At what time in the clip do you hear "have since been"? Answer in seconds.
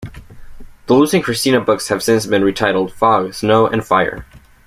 1.89-2.41